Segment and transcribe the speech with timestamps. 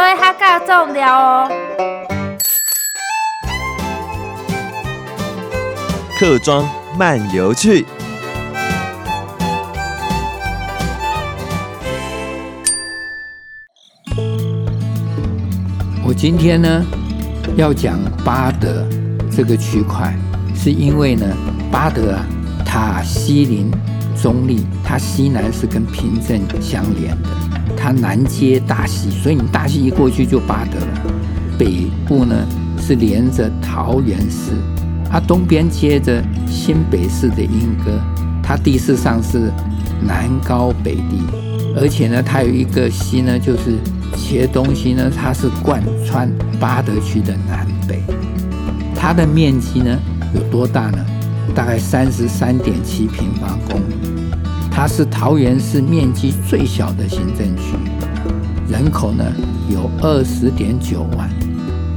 [0.00, 1.50] 所以他较重要哦。
[6.18, 7.84] 客庄漫游去。
[16.02, 16.82] 我今天呢
[17.56, 18.88] 要讲巴德
[19.30, 20.14] 这个区块，
[20.56, 21.26] 是因为呢
[21.70, 22.24] 巴德啊，
[22.64, 23.70] 它西临
[24.16, 27.28] 中立，它西南是跟平镇相连的，
[27.76, 31.12] 它南接大溪，所以你大溪一过去就八德了。
[31.58, 32.34] 北部呢
[32.78, 34.52] 是连着桃园市，
[35.10, 37.98] 它东边接着新北市的莺歌，
[38.42, 39.52] 它地势上是
[40.06, 41.22] 南高北低，
[41.76, 43.78] 而且呢它有一个溪呢就是。
[44.16, 46.28] 茄东溪呢，它是贯穿
[46.58, 48.02] 八德区的南北，
[48.94, 49.96] 它的面积呢
[50.34, 50.98] 有多大呢？
[51.54, 53.94] 大概三十三点七平方公里，
[54.70, 57.76] 它是桃园市面积最小的行政区，
[58.68, 59.24] 人口呢
[59.68, 61.28] 有二十点九万。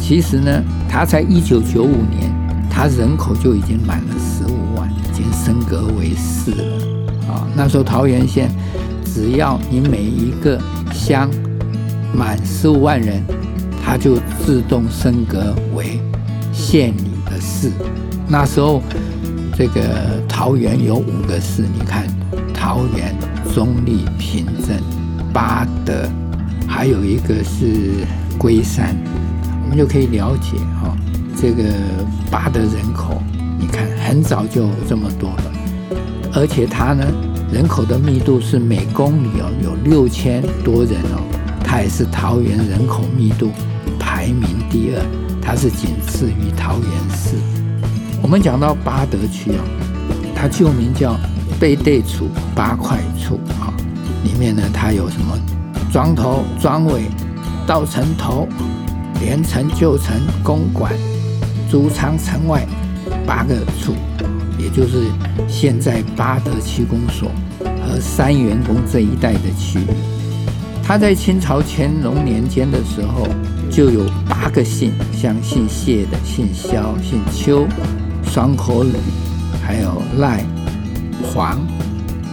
[0.00, 2.32] 其实呢，它才一九九五年，
[2.70, 7.46] 它人口就已经满了十五万，已经升格为市了啊。
[7.56, 8.50] 那时候桃园县，
[9.04, 10.60] 只要你每一个
[10.92, 11.28] 乡。
[12.10, 13.22] 满十五万人，
[13.84, 16.00] 它就自动升格为
[16.54, 17.70] 县里的市。
[18.26, 18.82] 那时候，
[19.54, 19.82] 这个
[20.26, 22.06] 桃园有五个市，你看，
[22.68, 23.16] 桃园、
[23.54, 24.76] 中立、平镇、
[25.32, 26.06] 八德，
[26.66, 28.04] 还有一个是
[28.36, 28.94] 龟山，
[29.62, 30.94] 我们就可以了解哈，
[31.34, 31.64] 这个
[32.30, 33.22] 八德人口，
[33.58, 35.52] 你看很早就这么多了，
[36.34, 37.06] 而且它呢，
[37.50, 41.24] 人口的密度是每公里哦有六千多人哦。
[41.64, 43.50] 它也是桃园人口密度
[43.98, 45.02] 排名第二，
[45.40, 47.34] 它是仅次于桃园市。
[48.20, 49.64] 我们讲到八德区啊，
[50.36, 51.18] 它旧名叫
[51.60, 53.72] 背对处八块处啊，
[54.24, 55.36] 里面呢它有什么
[55.92, 57.02] 庄头、庄尾、
[57.66, 58.48] 稻城头、
[59.20, 60.92] 连城、旧城、公馆、
[61.70, 62.66] 竹仓、城外
[63.26, 63.94] 八个处，
[64.58, 65.04] 也就是
[65.48, 67.30] 现在八德区公所
[67.64, 69.86] 和三元宫这一带的区域。
[70.82, 73.26] 他在清朝乾隆年间的时候，
[73.70, 77.66] 就有八个姓，像姓谢的、姓萧、姓邱、
[78.24, 78.92] 双口吕，
[79.62, 80.42] 还有赖、
[81.22, 81.58] 黄、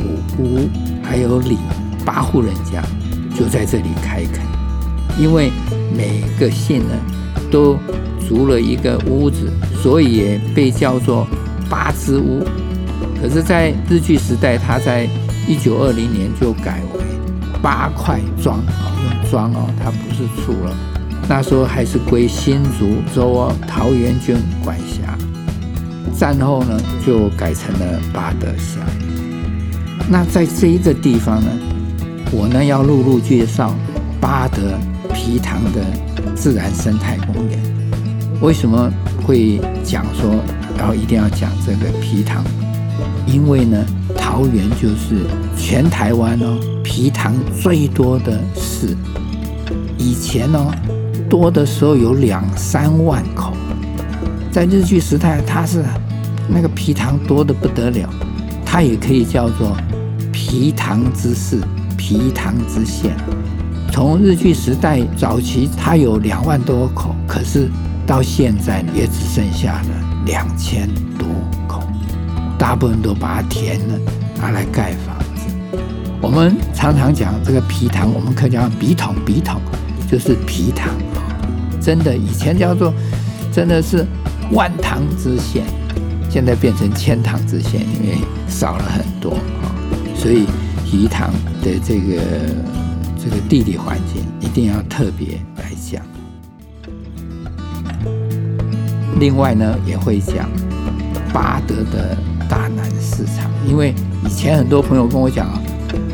[0.00, 0.68] 武、吴，
[1.02, 1.58] 还有李，
[2.04, 2.82] 八户人家
[3.36, 4.40] 就在这里开垦。
[5.18, 5.50] 因为
[5.96, 6.94] 每个姓呢
[7.50, 7.76] 都
[8.28, 11.26] 筑了一个屋子，所以也被叫做
[11.68, 12.44] 八支屋。
[13.20, 15.08] 可是，在日据时代，他在
[15.46, 17.00] 一九二零年就改为。
[17.62, 20.76] 八块庄啊，用庄哦，它不是厝了。
[21.28, 25.16] 那时候还是归新竹州哦，桃园郡管辖。
[26.18, 28.82] 战后呢，就改成了八德乡。
[30.08, 31.50] 那在这一个地方呢，
[32.30, 33.74] 我呢要陆路介绍
[34.20, 34.78] 八德
[35.14, 35.80] 皮塘的
[36.34, 37.58] 自然生态公园。
[38.40, 38.90] 为什么
[39.24, 40.34] 会讲说，
[40.76, 42.44] 然后一定要讲这个皮塘？
[43.26, 43.84] 因为呢，
[44.16, 45.24] 桃园就是
[45.56, 46.58] 全台湾哦。
[46.82, 48.96] 皮塘最多的是
[49.96, 50.70] 以前哦，
[51.30, 53.52] 多的时候有两三万口，
[54.52, 55.82] 在日据时代，它是
[56.46, 58.06] 那个皮塘多得不得了，
[58.66, 59.74] 它也可以叫做
[60.30, 61.58] 皮塘之市、
[61.96, 63.16] 皮塘之县。
[63.90, 67.70] 从日据时代早期，它有两万多口，可是
[68.06, 69.88] 到现在呢，也只剩下了
[70.26, 70.86] 两千
[71.18, 71.26] 多
[71.66, 71.82] 口，
[72.58, 73.98] 大部分都把它填了，
[74.38, 75.78] 拿来盖房子。
[76.20, 79.58] 我们常常讲这个皮塘，我们可以讲笔筒，笔筒
[80.10, 81.24] 就是皮塘啊，
[81.80, 82.92] 真的以前叫做
[83.50, 84.06] 真的是
[84.52, 85.64] 万塘之县，
[86.28, 88.18] 现在变成千塘之县，因为
[88.48, 89.30] 少了很多
[89.62, 89.72] 啊，
[90.14, 90.44] 所以
[90.92, 91.32] 鱼塘
[91.62, 92.22] 的这个
[93.18, 96.02] 这个地理环境一定要特别来讲。
[99.18, 100.50] 另外呢，也会讲
[101.32, 102.16] 八德的
[102.48, 103.94] 大南市场，因为
[104.26, 105.60] 以前很多朋友跟我讲啊。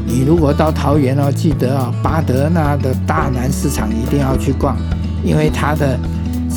[0.07, 4.77] 你如果到桃园哦，记得啊，八德那的大南市场一定要去逛，
[5.23, 5.99] 因为它的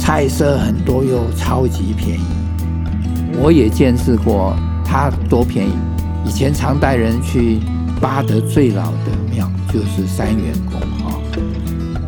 [0.01, 2.24] 菜色很多又超级便宜。
[3.39, 5.74] 我也见识过它多便宜。
[6.25, 7.59] 以前常带人去
[8.01, 11.13] 八德最老的庙就是三元宫啊，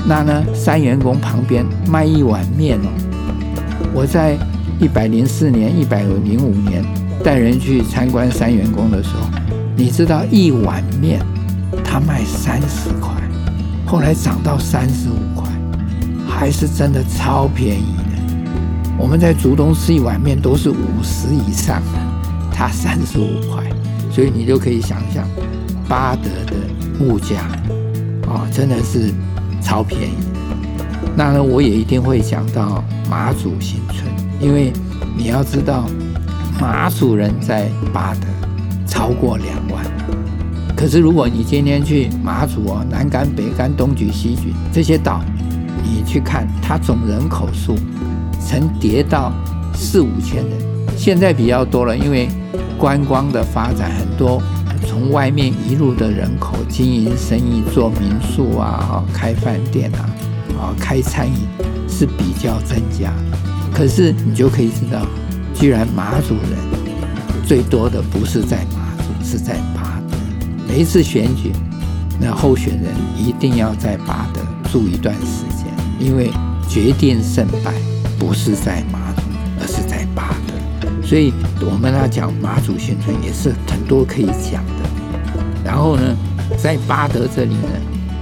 [0.07, 2.89] 那呢三元宫旁边卖一碗面哦，
[3.93, 4.35] 我在
[4.79, 6.83] 一百零四年、一百零五年
[7.23, 9.29] 带人去参观三元宫的时候，
[9.75, 11.23] 你知道一碗面。
[11.83, 13.11] 他卖三十块，
[13.85, 15.47] 后来涨到三十五块，
[16.37, 18.93] 还是真的超便宜的。
[18.97, 21.99] 我们在竹东吃一碗面都是五十以上的，
[22.51, 23.63] 它三十五块，
[24.11, 25.27] 所以你就可以想象
[25.87, 26.53] 巴德的
[26.99, 27.41] 物价
[28.27, 29.13] 啊，真的是
[29.61, 30.15] 超便宜。
[31.15, 34.05] 那呢，我也一定会讲到马祖新村，
[34.39, 34.73] 因为
[35.15, 35.85] 你要知道，
[36.59, 38.27] 马祖人在巴德
[38.87, 39.85] 超过两万。
[40.75, 45.23] 可是如果你今天去马祖哦，南竿、北竿、东莒、西莒这些岛，
[45.83, 47.75] 你去看，它总人口数
[48.39, 49.31] 曾跌到
[49.75, 50.57] 四五千人，
[50.97, 52.29] 现在比较多了，因为
[52.77, 54.41] 观光的发展很多。
[54.85, 60.03] 从外面一路的人口经营生意、做民宿啊、开饭店啊、
[60.59, 61.47] 啊开餐饮
[61.87, 63.13] 是比较增加。
[63.73, 65.07] 可是你就可以知道，
[65.53, 66.59] 居然马祖人
[67.47, 70.17] 最多的不是在马祖，是在巴德。
[70.67, 71.53] 每一次选举，
[72.19, 75.52] 那候选人一定要在巴德住一段时间，
[76.03, 76.29] 因为
[76.67, 77.73] 决定胜败
[78.19, 79.21] 不是在马祖，
[79.61, 80.53] 而是在巴德。
[81.01, 84.83] 所以我们要讲马祖新村也是很多可以讲的。
[85.63, 86.15] 然后呢，
[86.61, 87.69] 在巴德这里呢，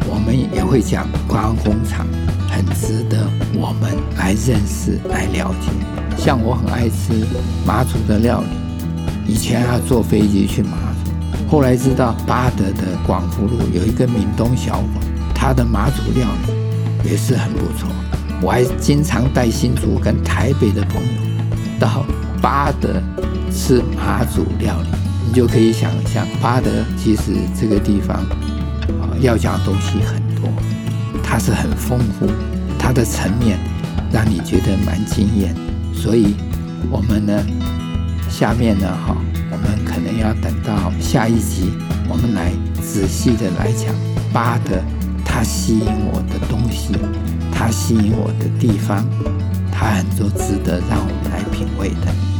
[0.07, 2.05] 我们也会讲观光工厂，
[2.49, 5.71] 很值得我们来认识、来了解。
[6.17, 7.25] 像我很爱吃
[7.65, 15.03] 马祖的料理，以前要坐飞机去马祖，后来知道巴德的广福路有一个闽东小馆，
[15.33, 16.60] 他的马祖料理
[17.03, 17.89] 也是很不错。
[18.41, 21.09] 我还经常带新竹跟台北的朋友
[21.79, 22.05] 到。
[22.41, 22.99] 巴德
[23.51, 24.87] 吃马祖料理，
[25.27, 28.17] 你就可以想象，巴德其实这个地方
[28.99, 30.49] 啊，要讲的东西很多，
[31.21, 32.25] 它是很丰富，
[32.79, 33.59] 它的层面
[34.11, 35.55] 让你觉得蛮惊艳。
[35.93, 36.33] 所以，
[36.89, 37.45] 我们呢，
[38.27, 39.15] 下面呢，哈，
[39.51, 41.73] 我们可能要等到下一集，
[42.09, 42.51] 我们来
[42.81, 43.93] 仔细的来讲
[44.33, 44.81] 巴德，
[45.33, 46.93] 它吸引我的东西，
[47.53, 49.07] 它吸引我的地方，
[49.71, 52.30] 它很多值得让我们来品味的。